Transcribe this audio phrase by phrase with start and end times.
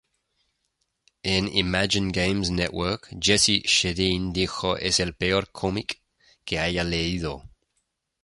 [1.23, 6.01] En Imagine Games Network, Jesse Schedeen dijo "es el peor cómic
[6.43, 7.47] que haya leído".